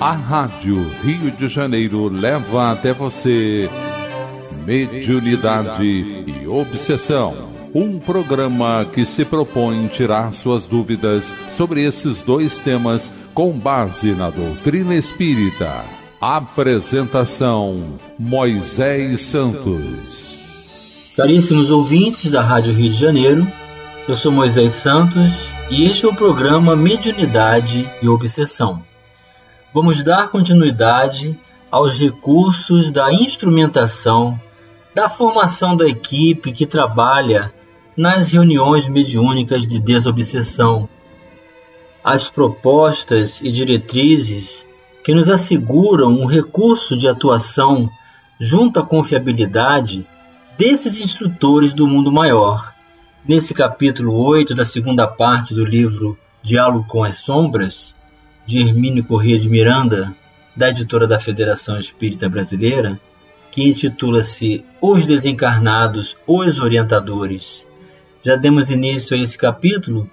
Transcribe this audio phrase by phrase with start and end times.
[0.00, 3.68] A Rádio Rio de Janeiro leva até você
[4.64, 7.50] Mediunidade e Obsessão.
[7.74, 14.30] Um programa que se propõe tirar suas dúvidas sobre esses dois temas com base na
[14.30, 15.84] doutrina espírita.
[16.18, 21.12] Apresentação: Moisés Santos.
[21.14, 23.46] Caríssimos ouvintes da Rádio Rio de Janeiro,
[24.08, 28.88] eu sou Moisés Santos e este é o programa Mediunidade e Obsessão
[29.72, 31.38] vamos dar continuidade
[31.70, 34.40] aos recursos da instrumentação,
[34.94, 37.52] da formação da equipe que trabalha
[37.96, 40.88] nas reuniões mediúnicas de desobsessão,
[42.02, 44.66] as propostas e diretrizes
[45.04, 47.88] que nos asseguram um recurso de atuação
[48.40, 50.06] junto à confiabilidade
[50.58, 52.74] desses instrutores do mundo maior.
[53.26, 57.94] Nesse capítulo 8 da segunda parte do livro Diálogo com as Sombras,
[58.50, 60.12] de Hermínio Corrêa de Miranda,
[60.56, 63.00] da editora da Federação Espírita Brasileira,
[63.48, 67.64] que intitula-se Os Desencarnados, os Orientadores.
[68.20, 70.10] Já demos início a esse capítulo,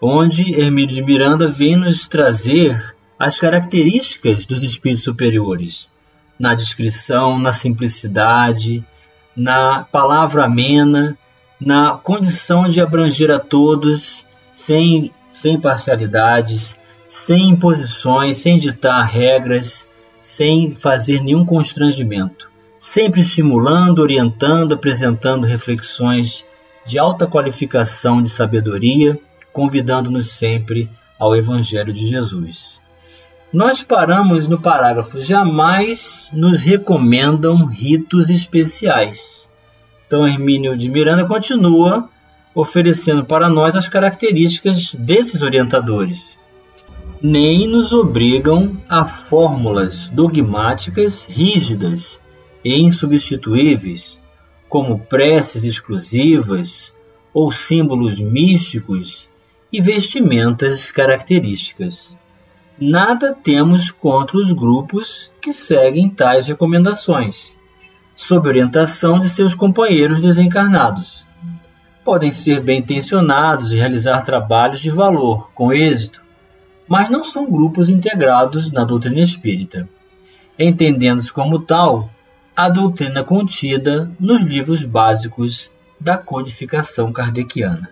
[0.00, 5.90] onde Hermínio de Miranda vem nos trazer as características dos espíritos superiores,
[6.38, 8.86] na descrição, na simplicidade,
[9.34, 11.18] na palavra amena,
[11.60, 16.76] na condição de abranger a todos sem, sem parcialidades,
[17.14, 19.86] sem imposições, sem ditar regras,
[20.18, 26.44] sem fazer nenhum constrangimento, sempre estimulando, orientando, apresentando reflexões
[26.84, 29.16] de alta qualificação de sabedoria,
[29.52, 32.82] convidando-nos sempre ao Evangelho de Jesus.
[33.52, 39.48] Nós paramos no parágrafo: jamais nos recomendam ritos especiais.
[40.04, 42.08] Então, Hermínio de Miranda continua
[42.52, 46.42] oferecendo para nós as características desses orientadores
[47.26, 52.20] nem nos obrigam a fórmulas dogmáticas rígidas
[52.62, 54.20] e insubstituíveis,
[54.68, 56.92] como preces exclusivas
[57.32, 59.26] ou símbolos místicos
[59.72, 62.14] e vestimentas características.
[62.78, 67.58] Nada temos contra os grupos que seguem tais recomendações,
[68.14, 71.24] sob orientação de seus companheiros desencarnados.
[72.04, 76.22] Podem ser bem intencionados e realizar trabalhos de valor com êxito,
[76.88, 79.88] mas não são grupos integrados na doutrina espírita,
[80.58, 82.10] entendendo-se como tal
[82.56, 87.90] a doutrina contida nos livros básicos da codificação kardeciana.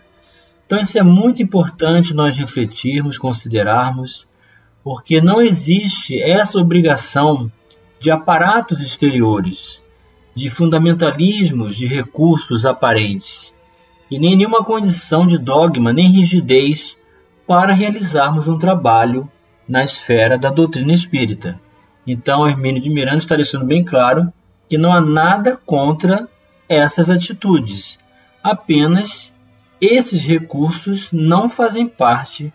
[0.67, 4.27] Então, isso é muito importante nós refletirmos, considerarmos,
[4.85, 7.51] porque não existe essa obrigação
[7.99, 9.83] de aparatos exteriores,
[10.35, 13.55] de fundamentalismos de recursos aparentes,
[14.11, 16.99] e nem nenhuma condição de dogma nem rigidez
[17.47, 19.31] para realizarmos um trabalho
[19.69, 21.61] na esfera da doutrina espírita.
[22.07, 24.33] Então, Hermínio de Miranda está deixando bem claro
[24.69, 26.29] que não há nada contra
[26.69, 27.99] essas atitudes,
[28.43, 29.35] apenas
[29.81, 32.53] esses recursos não fazem parte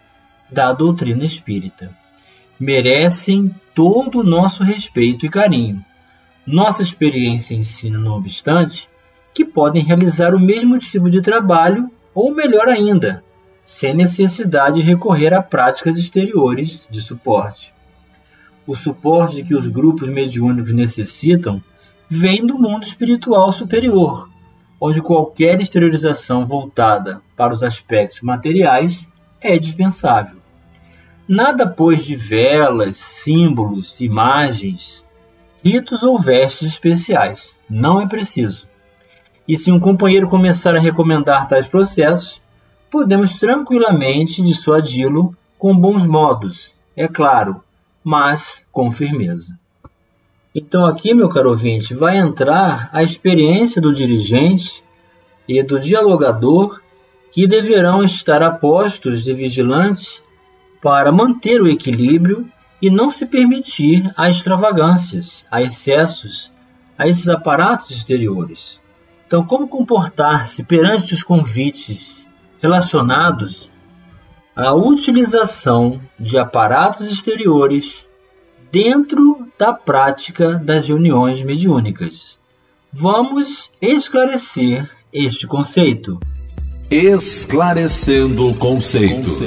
[0.52, 1.96] da doutrina espírita.
[2.60, 5.84] Merecem todo o nosso respeito e carinho.
[6.46, 8.90] Nossa experiência ensina, não obstante,
[9.34, 13.24] que podem realizar o mesmo tipo de trabalho, ou melhor ainda,
[13.68, 17.74] sem necessidade de recorrer a práticas exteriores de suporte.
[18.66, 21.62] O suporte que os grupos mediúnicos necessitam
[22.08, 24.30] vem do mundo espiritual superior,
[24.80, 29.10] onde qualquer exteriorização voltada para os aspectos materiais
[29.42, 30.38] é dispensável.
[31.28, 35.06] Nada, pois, de velas, símbolos, imagens,
[35.62, 37.58] ritos ou vestes especiais.
[37.70, 38.66] Não é preciso.
[39.46, 42.42] E se um companheiro começar a recomendar tais processos,
[42.90, 47.64] podemos tranquilamente dissuadi-lo com bons modos, é claro,
[48.04, 49.58] mas com firmeza.
[50.54, 54.84] Então, aqui, meu caro ouvinte, vai entrar a experiência do dirigente
[55.48, 56.82] e do dialogador
[57.32, 60.24] que deverão estar apostos e vigilantes
[60.82, 62.50] para manter o equilíbrio
[62.82, 66.52] e não se permitir a extravagâncias, a excessos,
[66.98, 68.80] a esses aparatos exteriores.
[69.26, 72.27] Então, como comportar-se perante os convites
[72.62, 73.72] relacionados
[74.56, 78.08] à utilização de aparatos exteriores
[78.72, 82.40] dentro da prática das reuniões mediúnicas.
[82.92, 86.20] Vamos esclarecer este conceito.
[86.90, 89.40] Esclarecendo conceitos.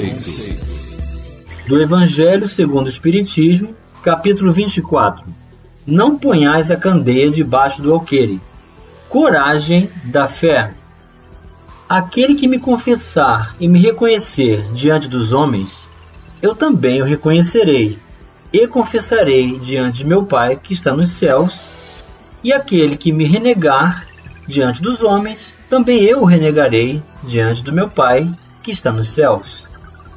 [1.67, 5.25] Do Evangelho segundo o Espiritismo, capítulo 24.
[5.85, 8.39] Não ponhais a candeia debaixo do alqueire.
[9.09, 10.73] Coragem da fé.
[11.93, 15.89] Aquele que me confessar e me reconhecer diante dos homens,
[16.41, 17.99] eu também o reconhecerei,
[18.53, 21.69] e confessarei diante de meu Pai que está nos céus,
[22.41, 24.07] e aquele que me renegar
[24.47, 28.31] diante dos homens, também eu o renegarei diante do meu Pai
[28.63, 29.65] que está nos céus.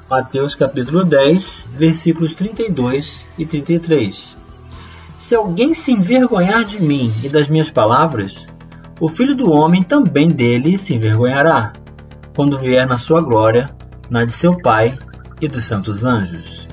[0.09, 4.37] Mateus capítulo 10, versículos 32 e 33.
[5.19, 8.47] Se alguém se envergonhar de mim e das minhas palavras,
[9.01, 11.73] o Filho do Homem também dele se envergonhará,
[12.35, 13.75] quando vier na sua glória,
[14.09, 14.97] na de seu Pai
[15.41, 16.69] e dos santos anjos.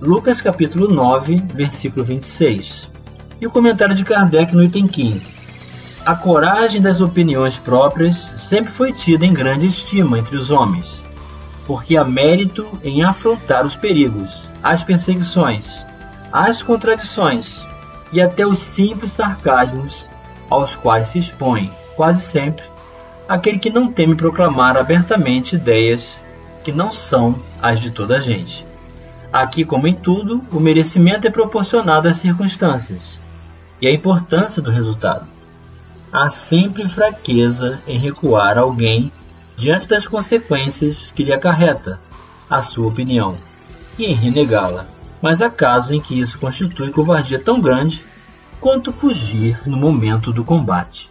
[0.00, 2.88] Lucas capítulo 9, versículo 26.
[3.40, 5.34] E o comentário de Kardec no item 15.
[6.06, 11.04] A coragem das opiniões próprias sempre foi tida em grande estima entre os homens,
[11.66, 15.84] porque há mérito em afrontar os perigos, as perseguições,
[16.32, 17.66] as contradições
[18.10, 20.08] e até os simples sarcasmos
[20.48, 22.64] aos quais se expõe, quase sempre,
[23.28, 26.24] aquele que não teme proclamar abertamente ideias
[26.64, 28.66] que não são as de toda a gente.
[29.32, 33.18] Aqui, como em tudo, o merecimento é proporcionado às circunstâncias
[33.80, 35.26] e à importância do resultado.
[36.10, 39.12] Há sempre fraqueza em recuar alguém
[39.56, 42.00] diante das consequências que lhe acarreta
[42.48, 43.36] a sua opinião
[43.98, 44.86] e em renegá-la.
[45.20, 48.04] Mas há casos em que isso constitui covardia tão grande
[48.60, 51.10] quanto fugir no momento do combate.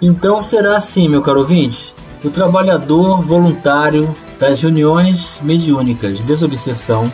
[0.00, 7.12] Então será assim, meu caro ouvinte, o trabalhador voluntário das reuniões mediúnicas de desobsessão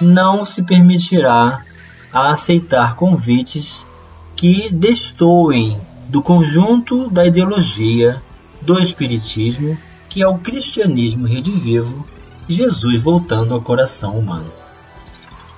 [0.00, 1.62] não se permitirá
[2.12, 3.86] a aceitar convites
[4.36, 8.22] que destoem do conjunto da ideologia
[8.62, 9.76] do Espiritismo,
[10.08, 12.06] que é o cristianismo redivivo,
[12.48, 14.63] Jesus voltando ao coração humano.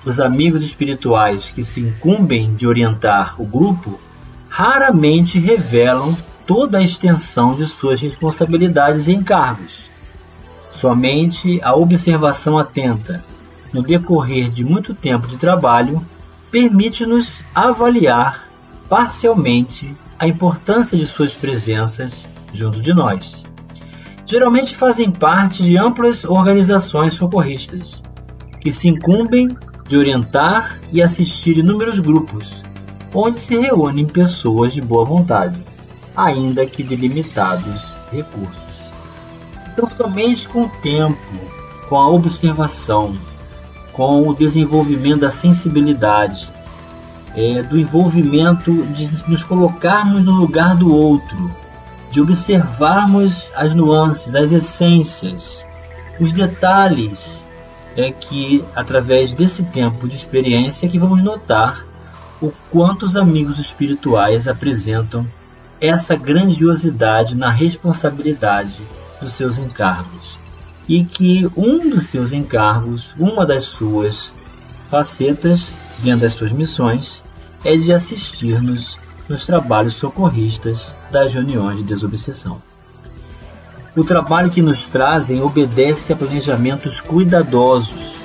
[0.05, 3.99] Os amigos espirituais que se incumbem de orientar o grupo
[4.47, 6.15] raramente revelam
[6.45, 9.89] toda a extensão de suas responsabilidades e encargos.
[10.71, 13.23] Somente a observação atenta
[13.73, 16.03] no decorrer de muito tempo de trabalho
[16.49, 18.47] permite-nos avaliar
[18.87, 23.43] parcialmente a importância de suas presenças junto de nós.
[24.25, 28.03] Geralmente fazem parte de amplas organizações socorristas,
[28.59, 29.55] que se incumbem
[29.87, 32.63] de orientar e assistir inúmeros grupos,
[33.13, 35.67] onde se reúnem pessoas de boa vontade
[36.17, 38.57] ainda que de limitados recursos.
[39.71, 41.17] Então, somente com o tempo,
[41.87, 43.15] com a observação,
[43.93, 46.51] com o desenvolvimento da sensibilidade,
[47.35, 51.55] é, do envolvimento de nos colocarmos no lugar do outro,
[52.09, 55.67] de observarmos as nuances, as essências,
[56.19, 57.46] os detalhes,
[57.97, 61.83] é que através desse tempo de experiência que vamos notar
[62.39, 65.27] o quanto os amigos espirituais apresentam
[65.81, 68.79] essa grandiosidade na responsabilidade
[69.19, 70.37] dos seus encargos
[70.87, 74.33] e que um dos seus encargos, uma das suas
[74.89, 77.23] facetas dentro das suas missões,
[77.65, 82.61] é de assistir-nos nos trabalhos socorristas das reuniões de desobsessão.
[83.97, 88.21] O trabalho que nos trazem obedece a planejamentos cuidadosos,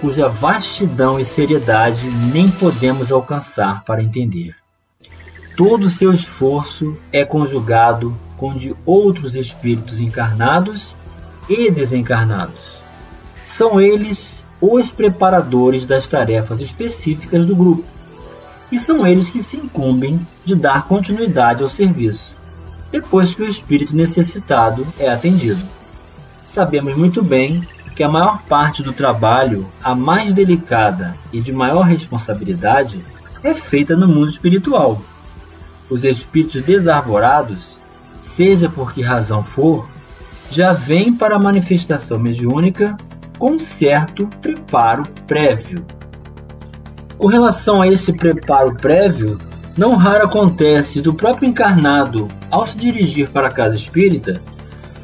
[0.00, 4.54] cuja vastidão e seriedade nem podemos alcançar para entender
[5.56, 10.94] todo o seu esforço é conjugado com de outros espíritos encarnados
[11.48, 12.84] e desencarnados.
[13.44, 17.84] São eles os preparadores das tarefas específicas do grupo,
[18.70, 22.35] e são eles que se incumbem de dar continuidade ao serviço,
[23.00, 25.62] depois que o espírito necessitado é atendido.
[26.46, 27.62] Sabemos muito bem
[27.94, 33.04] que a maior parte do trabalho, a mais delicada e de maior responsabilidade,
[33.42, 35.00] é feita no mundo espiritual
[35.88, 37.78] os espíritos desarvorados,
[38.18, 39.88] seja por que razão for,
[40.50, 42.96] já vêm para a manifestação mediúnica
[43.38, 45.84] com certo preparo prévio.
[47.18, 49.38] Com relação a esse preparo prévio,
[49.76, 54.40] não raro acontece do próprio encarnado, ao se dirigir para a casa espírita,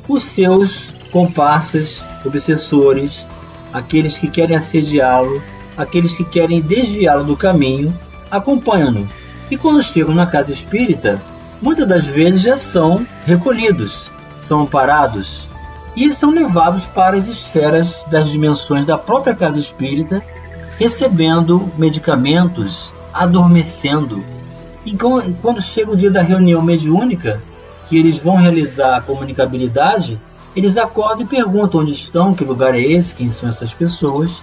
[0.08, 3.26] os seus comparsas, obsessores,
[3.72, 5.42] aqueles que querem assediá-lo,
[5.76, 7.92] aqueles que querem desviá-lo do caminho,
[8.30, 9.08] acompanham-no
[9.52, 11.20] e quando chegam na casa espírita,
[11.60, 14.10] muitas das vezes já são recolhidos,
[14.40, 15.46] são amparados
[15.94, 20.22] e são levados para as esferas das dimensões da própria casa espírita,
[20.78, 24.24] recebendo medicamentos, adormecendo.
[24.84, 27.40] E quando chega o dia da reunião mediúnica,
[27.88, 30.18] que eles vão realizar a comunicabilidade,
[30.56, 34.42] eles acordam e perguntam onde estão, que lugar é esse, quem são essas pessoas,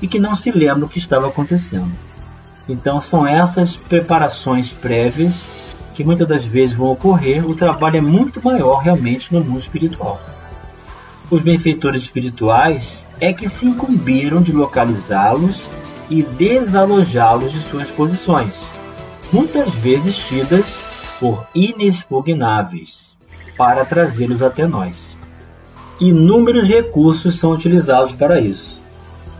[0.00, 1.92] e que não se lembram o que estava acontecendo.
[2.68, 5.48] Então são essas preparações prévias
[5.94, 7.48] que muitas das vezes vão ocorrer.
[7.48, 10.20] O trabalho é muito maior realmente no mundo espiritual.
[11.30, 15.68] Os benfeitores espirituais é que se incumbiram de localizá-los
[16.10, 18.54] e desalojá-los de suas posições,
[19.34, 20.84] muitas vezes tidas
[21.18, 23.16] por inexpugnáveis,
[23.56, 25.16] para trazê-los até nós.
[26.00, 28.78] Inúmeros recursos são utilizados para isso.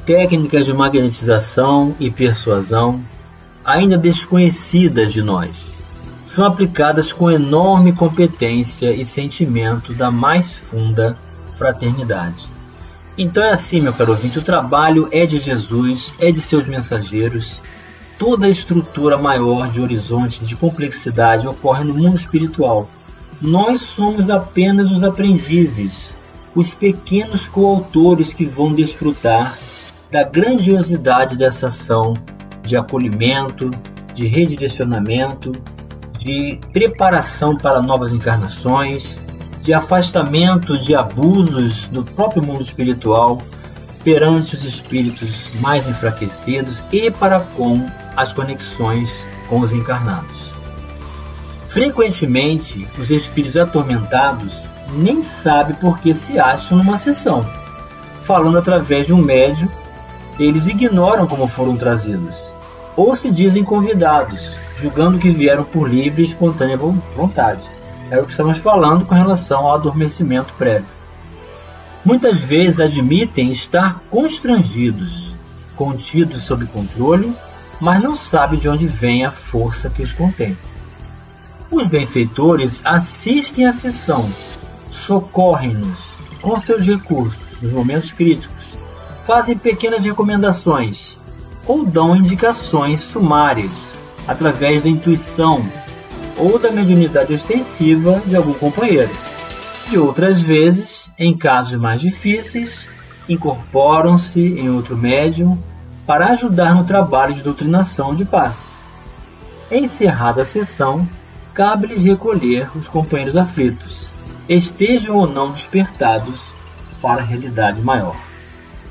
[0.05, 3.01] Técnicas de magnetização e persuasão,
[3.65, 5.79] ainda desconhecidas de nós,
[6.27, 11.17] são aplicadas com enorme competência e sentimento da mais funda
[11.57, 12.49] fraternidade.
[13.17, 17.63] Então é assim, meu caro ouvinte, o trabalho é de Jesus, é de seus mensageiros.
[18.19, 22.89] Toda a estrutura maior de horizonte, de complexidade, ocorre no mundo espiritual.
[23.43, 26.15] Nós somos apenas os aprendizes,
[26.55, 29.59] os pequenos coautores que vão desfrutar
[30.11, 32.15] da grandiosidade dessa ação
[32.63, 33.71] de acolhimento,
[34.15, 35.53] de redirecionamento,
[36.17, 39.21] de preparação para novas encarnações,
[39.61, 43.43] de afastamento de abusos do próprio mundo espiritual
[44.05, 47.85] perante os espíritos mais enfraquecidos e para com
[48.17, 50.55] as conexões com os encarnados.
[51.69, 57.45] Frequentemente, os espíritos atormentados nem sabem por que se acham numa sessão.
[58.23, 59.69] Falando através de um médium,
[60.39, 62.37] eles ignoram como foram trazidos,
[62.97, 67.69] ou se dizem convidados, julgando que vieram por livre e espontânea vontade.
[68.11, 70.87] É o que estamos falando com relação ao adormecimento prévio.
[72.05, 75.35] Muitas vezes admitem estar constrangidos,
[75.75, 77.35] contidos sob controle,
[77.81, 80.57] mas não sabem de onde vem a força que os contém.
[81.71, 84.31] Os benfeitores assistem à sessão,
[84.91, 88.77] socorrem-nos com seus recursos nos momentos críticos,
[89.25, 91.19] fazem pequenas recomendações
[91.67, 93.95] ou dão indicações sumárias
[94.29, 95.65] através da intuição
[96.37, 99.11] ou da mediunidade ostensiva de algum companheiro.
[99.89, 102.89] De outras vezes, em casos mais difíceis,
[103.29, 105.59] incorporam-se em outro médium
[106.07, 108.75] para ajudar no trabalho de doutrinação de passes.
[109.71, 111.09] Encerrada a sessão,
[111.55, 114.11] cabe-lhes recolher os companheiros aflitos,
[114.49, 116.55] estejam ou não despertados
[117.01, 118.17] para a realidade maior.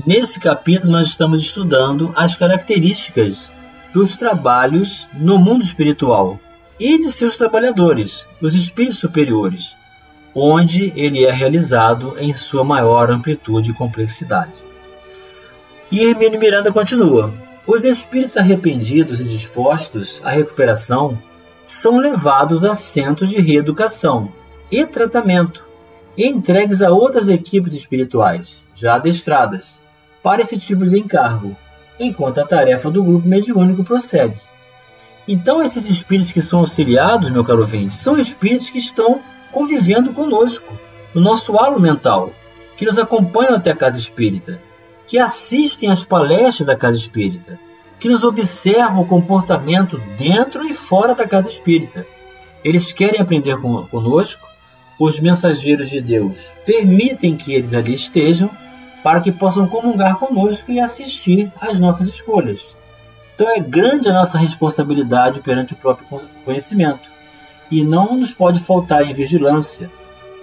[0.06, 3.50] Nesse capítulo, nós estamos estudando as características
[3.92, 6.38] dos trabalhos no mundo espiritual
[6.78, 9.76] e de seus trabalhadores, os espíritos superiores,
[10.34, 14.52] onde ele é realizado em sua maior amplitude e complexidade.
[15.90, 17.34] E Hermínio Miranda continua:
[17.66, 21.18] os espíritos arrependidos e dispostos à recuperação
[21.64, 24.32] são levados a centros de reeducação
[24.70, 25.68] e tratamento
[26.16, 29.82] entregues a outras equipes espirituais, já adestradas,
[30.22, 31.56] para esse tipo de encargo,
[31.98, 34.40] enquanto a tarefa do grupo mediúnico prossegue.
[35.28, 39.20] Então, esses espíritos que são auxiliados, meu caro ouvinte, são espíritos que estão
[39.52, 40.78] convivendo conosco,
[41.14, 42.32] no nosso halo mental,
[42.76, 44.60] que nos acompanham até a casa espírita,
[45.06, 47.58] que assistem às palestras da casa espírita,
[47.98, 52.06] que nos observam o comportamento dentro e fora da casa espírita.
[52.64, 54.48] Eles querem aprender conosco,
[54.98, 58.50] os mensageiros de Deus permitem que eles ali estejam
[59.02, 62.76] para que possam comungar conosco e assistir às nossas escolhas.
[63.34, 66.06] Então é grande a nossa responsabilidade perante o próprio
[66.44, 67.10] conhecimento
[67.70, 69.90] e não nos pode faltar em vigilância.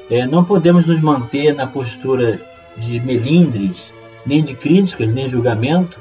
[0.09, 2.41] É, não podemos nos manter na postura
[2.77, 3.93] de melindres,
[4.25, 5.99] nem de críticas, nem julgamento,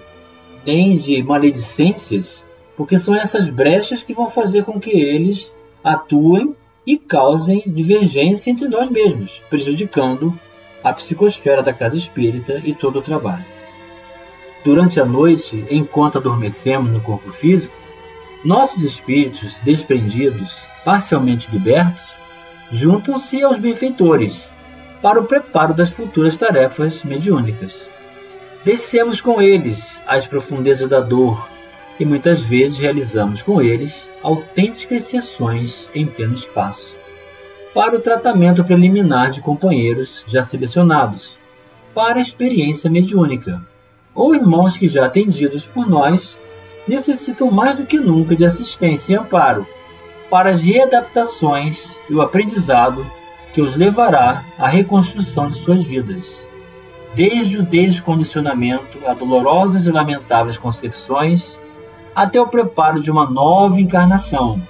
[0.65, 2.45] nem de maledicências,
[2.77, 6.55] porque são essas brechas que vão fazer com que eles atuem
[6.87, 10.39] e causem divergência entre nós mesmos, prejudicando
[10.87, 13.45] a psicosfera da casa espírita e todo o trabalho.
[14.65, 17.75] Durante a noite, enquanto adormecemos no corpo físico,
[18.45, 22.17] nossos espíritos desprendidos, parcialmente libertos,
[22.71, 24.53] juntam-se aos benfeitores
[25.03, 27.91] para o preparo das futuras tarefas mediúnicas.
[28.65, 31.49] Descemos com eles às profundezas da dor
[31.99, 36.97] e muitas vezes realizamos com eles autênticas sessões em pleno espaço
[37.77, 41.39] para o tratamento preliminar de companheiros já selecionados
[41.95, 43.61] para a experiência mediúnica,
[44.15, 46.41] ou irmãos que já atendidos por nós
[46.89, 49.67] necessitam mais do que nunca de assistência e amparo
[50.31, 53.07] para as readaptações e o aprendizado
[53.53, 56.49] que os levará à reconstrução de suas vidas,
[57.15, 61.61] desde o descondicionamento a dolorosas e lamentáveis concepções
[62.15, 64.63] até o preparo de uma nova encarnação.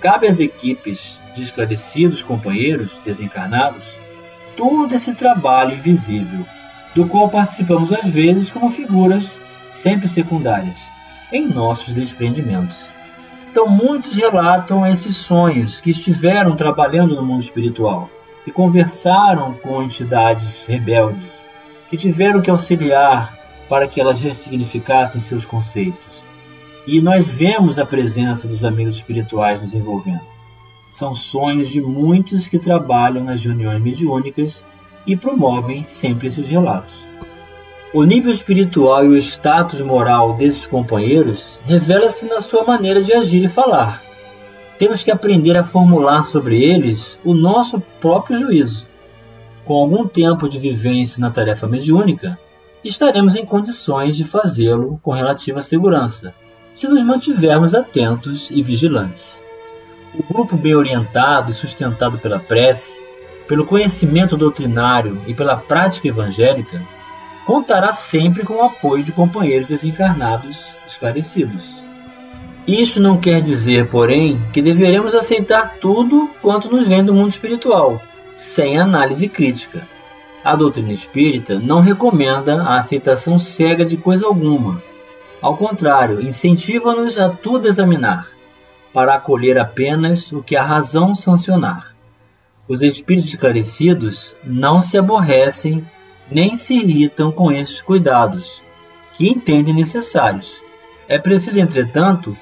[0.00, 3.98] Cabe às equipes de esclarecidos companheiros desencarnados
[4.56, 6.44] todo esse trabalho invisível,
[6.94, 9.40] do qual participamos às vezes como figuras
[9.70, 10.90] sempre secundárias
[11.32, 12.94] em nossos desprendimentos.
[13.50, 18.08] Então, muitos relatam esses sonhos que estiveram trabalhando no mundo espiritual
[18.46, 21.42] e conversaram com entidades rebeldes
[21.88, 23.36] que tiveram que auxiliar
[23.68, 26.24] para que elas ressignificassem seus conceitos.
[26.86, 30.20] E nós vemos a presença dos amigos espirituais nos envolvendo
[30.90, 34.64] são sonhos de muitos que trabalham nas reuniões mediúnicas
[35.06, 37.06] e promovem sempre esses relatos.
[37.94, 43.42] O nível espiritual e o status moral desses companheiros revela-se na sua maneira de agir
[43.42, 44.02] e falar.
[44.78, 48.88] Temos que aprender a formular sobre eles o nosso próprio juízo.
[49.64, 52.38] Com algum tempo de vivência na tarefa mediúnica,
[52.82, 56.34] estaremos em condições de fazê-lo com relativa segurança,
[56.80, 59.38] se nos mantivermos atentos e vigilantes.
[60.14, 63.02] O grupo bem orientado e sustentado pela prece,
[63.46, 66.80] pelo conhecimento doutrinário e pela prática evangélica,
[67.44, 71.84] contará sempre com o apoio de companheiros desencarnados esclarecidos.
[72.66, 78.00] Isso não quer dizer, porém, que deveremos aceitar tudo quanto nos vem do mundo espiritual,
[78.32, 79.86] sem análise crítica.
[80.42, 84.82] A doutrina espírita não recomenda a aceitação cega de coisa alguma.
[85.42, 88.30] Ao contrário, incentiva-nos a tudo examinar
[88.92, 91.96] para acolher apenas o que a razão sancionar.
[92.68, 95.84] Os espíritos esclarecidos não se aborrecem
[96.30, 98.62] nem se irritam com esses cuidados,
[99.14, 100.62] que entendem necessários.
[101.08, 102.36] É preciso, entretanto,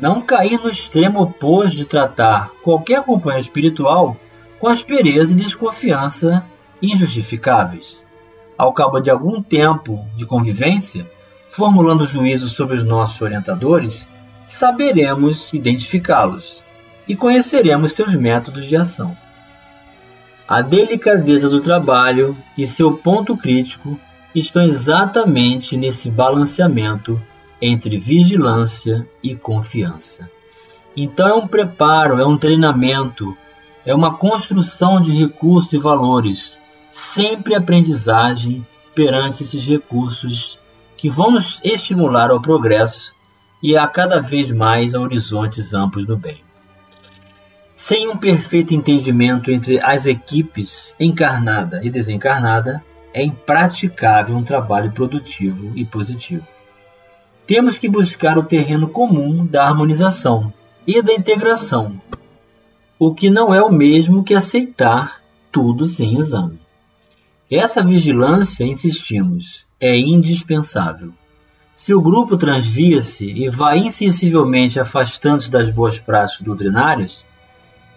[0.00, 4.16] não cair no extremo oposto de tratar qualquer companheiro espiritual
[4.58, 6.44] com aspereza e desconfiança
[6.82, 8.04] injustificáveis.
[8.58, 11.10] Ao cabo de algum tempo de convivência,
[11.50, 14.06] formulando juízo sobre os nossos orientadores,
[14.46, 16.62] saberemos identificá-los
[17.08, 19.16] e conheceremos seus métodos de ação.
[20.46, 23.98] A delicadeza do trabalho e seu ponto crítico
[24.32, 27.20] estão exatamente nesse balanceamento
[27.60, 30.30] entre vigilância e confiança.
[30.96, 33.36] Então é um preparo, é um treinamento,
[33.84, 36.60] é uma construção de recursos e valores,
[36.90, 40.59] sempre aprendizagem perante esses recursos
[41.00, 43.14] que vão nos estimular ao progresso
[43.62, 46.44] e a cada vez mais a horizontes amplos do bem.
[47.74, 52.84] Sem um perfeito entendimento entre as equipes encarnada e desencarnada,
[53.14, 56.46] é impraticável um trabalho produtivo e positivo.
[57.46, 60.52] Temos que buscar o terreno comum da harmonização
[60.86, 61.98] e da integração,
[62.98, 66.60] o que não é o mesmo que aceitar tudo sem exame.
[67.50, 71.12] Essa vigilância, insistimos, é indispensável.
[71.74, 77.26] Se o grupo transvia-se e vai insensivelmente afastando-se das boas práticas doutrinárias,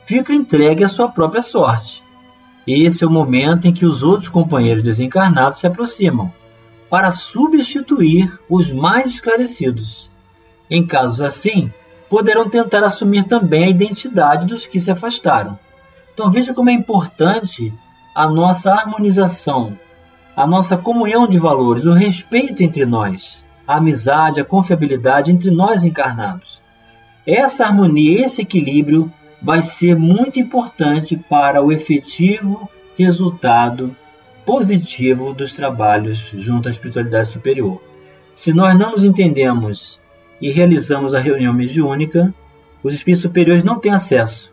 [0.06, 2.04] fica entregue à sua própria sorte.
[2.66, 6.32] Esse é o momento em que os outros companheiros desencarnados se aproximam,
[6.90, 10.10] para substituir os mais esclarecidos.
[10.70, 11.74] Em casos assim,
[12.10, 15.60] poderão tentar assumir também a identidade dos que se afastaram.
[16.14, 17.74] Então veja como é importante
[18.16, 19.78] a nossa harmonização,
[20.36, 25.86] a nossa comunhão de valores, o respeito entre nós a amizade, a confiabilidade entre nós
[25.86, 26.62] encarnados.
[27.26, 33.96] Essa harmonia, esse equilíbrio vai ser muito importante para o efetivo resultado
[34.46, 37.82] positivo dos trabalhos junto à espiritualidade superior.
[38.36, 40.00] Se nós não nos entendemos
[40.42, 42.34] e realizamos a reunião mediúnica,
[42.84, 44.52] os espíritos superiores não têm acesso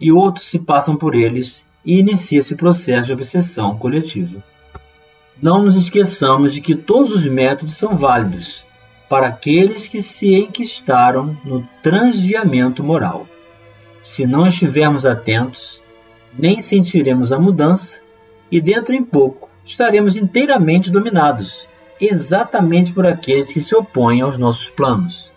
[0.00, 4.44] e outros se passam por eles e inicia-se o processo de obsessão coletiva.
[5.42, 8.64] Não nos esqueçamos de que todos os métodos são válidos
[9.08, 13.26] para aqueles que se enquistaram no transviamento moral.
[14.00, 15.82] Se não estivermos atentos,
[16.38, 18.00] nem sentiremos a mudança
[18.52, 21.68] e dentro em pouco estaremos inteiramente dominados,
[22.00, 25.32] exatamente por aqueles que se opõem aos nossos planos,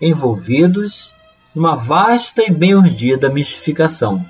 [0.00, 1.14] envolvidos
[1.54, 4.24] numa vasta e bem urdida mistificação,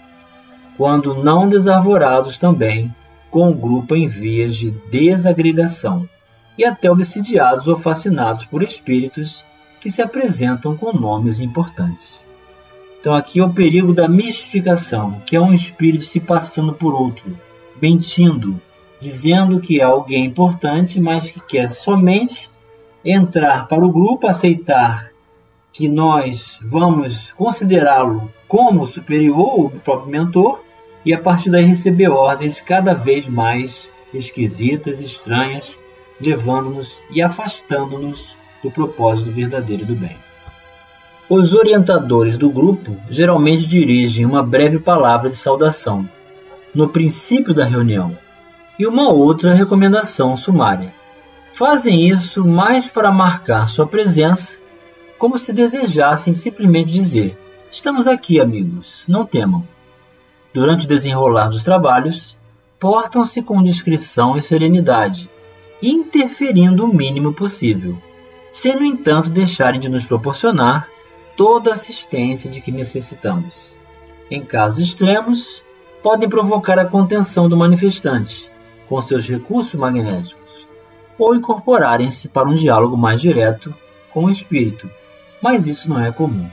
[0.76, 2.94] quando não desarvorados também
[3.34, 6.08] com o grupo em vias de desagregação
[6.56, 9.44] e até obsidiados ou fascinados por espíritos
[9.80, 12.28] que se apresentam com nomes importantes.
[13.00, 17.36] Então aqui é o perigo da mistificação, que é um espírito se passando por outro,
[17.82, 18.62] mentindo,
[19.00, 22.48] dizendo que é alguém importante, mas que quer somente
[23.04, 25.10] entrar para o grupo, aceitar
[25.72, 30.63] que nós vamos considerá-lo como superior ou próprio mentor
[31.04, 35.78] e a partir daí receber ordens cada vez mais esquisitas, estranhas,
[36.20, 40.16] levando-nos e afastando-nos do propósito verdadeiro do bem.
[41.28, 46.08] Os orientadores do grupo geralmente dirigem uma breve palavra de saudação
[46.74, 48.16] no princípio da reunião
[48.78, 50.92] e uma outra recomendação sumária.
[51.52, 54.58] Fazem isso mais para marcar sua presença
[55.18, 57.38] como se desejassem simplesmente dizer:
[57.70, 59.66] Estamos aqui, amigos, não temam.
[60.54, 62.36] Durante o desenrolar dos trabalhos,
[62.78, 65.28] portam-se com discrição e serenidade,
[65.82, 68.00] interferindo o mínimo possível,
[68.52, 70.88] sem, no entanto, deixarem de nos proporcionar
[71.36, 73.76] toda a assistência de que necessitamos.
[74.30, 75.64] Em casos extremos,
[76.00, 78.48] podem provocar a contenção do manifestante,
[78.88, 80.68] com seus recursos magnéticos,
[81.18, 83.74] ou incorporarem-se para um diálogo mais direto
[84.12, 84.88] com o espírito,
[85.42, 86.48] mas isso não é comum.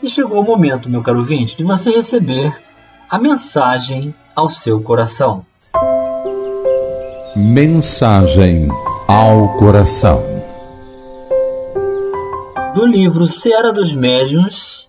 [0.00, 2.69] E chegou o momento, meu caro ouvinte, de você receber
[3.10, 5.44] a mensagem ao seu coração.
[7.34, 8.68] Mensagem
[9.08, 10.22] ao coração.
[12.72, 14.88] Do livro Seara dos Médiuns,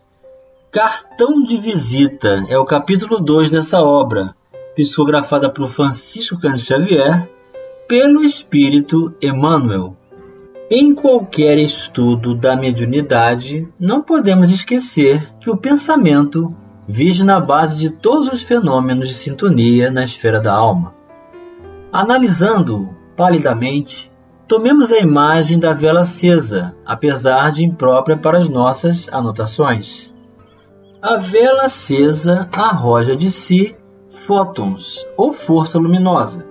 [0.71, 4.35] Cartão de Visita é o capítulo 2 dessa obra,
[4.75, 7.27] psicografada por Francisco Cândido Xavier,
[7.87, 9.97] pelo Espírito Emmanuel.
[10.69, 16.55] Em qualquer estudo da mediunidade, não podemos esquecer que o pensamento
[16.93, 20.93] vive na base de todos os fenômenos de sintonia na esfera da alma.
[21.89, 24.11] Analisando palidamente,
[24.45, 30.13] tomemos a imagem da vela acesa, apesar de imprópria para as nossas anotações.
[31.01, 33.73] A vela acesa arroja de si
[34.09, 36.45] fótons ou força luminosa.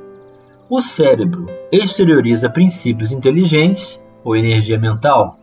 [0.71, 5.39] O cérebro exterioriza princípios inteligentes ou energia mental.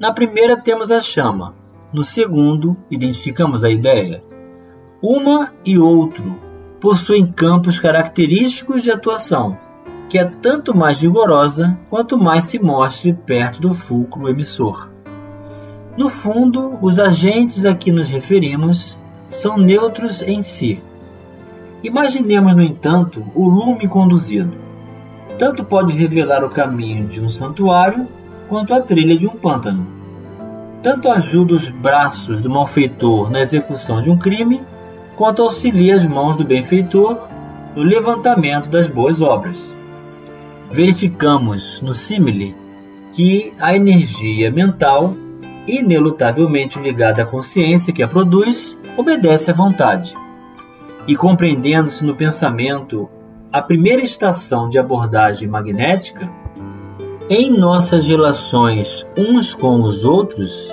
[0.00, 1.54] Na primeira temos a chama,
[1.94, 4.20] no segundo identificamos a ideia.
[5.00, 6.42] Uma e outro
[6.80, 9.56] possuem campos característicos de atuação,
[10.08, 14.90] que é tanto mais vigorosa quanto mais se mostre perto do fulcro emissor.
[15.96, 20.82] No fundo, os agentes a que nos referimos são neutros em si.
[21.84, 24.64] Imaginemos, no entanto, o lume conduzido
[25.38, 28.08] tanto pode revelar o caminho de um santuário
[28.48, 30.03] quanto a trilha de um pântano.
[30.84, 34.62] Tanto ajuda os braços do malfeitor na execução de um crime,
[35.16, 37.26] quanto auxilia as mãos do benfeitor
[37.74, 39.74] no levantamento das boas obras.
[40.70, 42.54] Verificamos no símile
[43.14, 45.16] que a energia mental,
[45.66, 50.12] inelutavelmente ligada à consciência que a produz, obedece à vontade.
[51.08, 53.08] E compreendendo-se no pensamento
[53.50, 56.30] a primeira estação de abordagem magnética,
[57.28, 60.70] em nossas relações uns com os outros,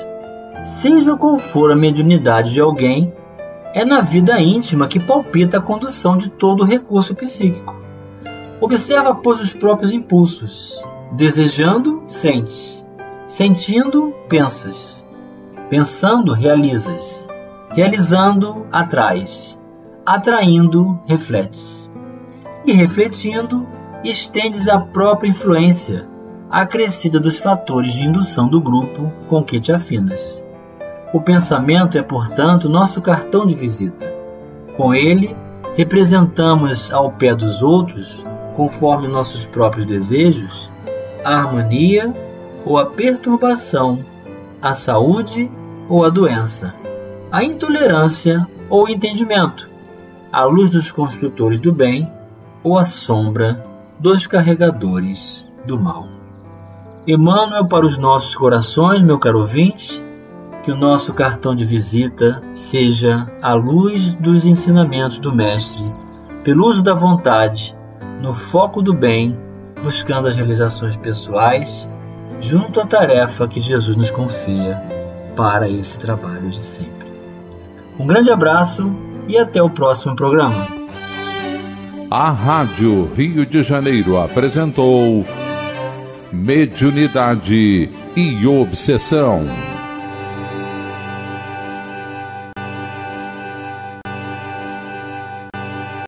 [0.81, 3.13] seja qual for a mediunidade de alguém,
[3.73, 7.79] é na vida íntima que palpita a condução de todo o recurso psíquico.
[8.59, 10.83] Observa, pois, os próprios impulsos.
[11.13, 12.85] Desejando, sentes.
[13.25, 15.07] Sentindo, pensas.
[15.69, 17.27] Pensando, realizas.
[17.69, 19.59] Realizando, atrais.
[20.05, 21.81] Atraindo, refletes
[22.65, 23.67] e refletindo,
[24.03, 26.07] estendes a própria influência,
[26.51, 30.43] acrescida dos fatores de indução do grupo com que te afinas.
[31.13, 34.05] O pensamento é, portanto, nosso cartão de visita.
[34.75, 35.35] Com ele,
[35.77, 38.25] representamos ao pé dos outros,
[38.57, 40.71] conforme nossos próprios desejos,
[41.23, 42.13] a harmonia
[42.65, 44.03] ou a perturbação,
[44.61, 45.49] a saúde
[45.87, 46.75] ou a doença,
[47.31, 49.69] a intolerância ou o entendimento,
[50.31, 52.11] à luz dos construtores do bem
[52.61, 53.65] ou a sombra
[53.99, 56.20] dos carregadores do mal.
[57.07, 60.03] Emmanuel para os nossos corações, meu caro ouvinte,
[60.61, 65.83] que o nosso cartão de visita seja a luz dos ensinamentos do Mestre,
[66.43, 67.75] pelo uso da vontade,
[68.21, 69.35] no foco do bem,
[69.83, 71.89] buscando as realizações pessoais,
[72.39, 74.79] junto à tarefa que Jesus nos confia
[75.35, 77.11] para esse trabalho de sempre.
[77.97, 78.95] Um grande abraço
[79.27, 80.67] e até o próximo programa.
[82.11, 85.25] A Rádio Rio de Janeiro apresentou
[86.31, 89.70] Mediunidade e Obsessão.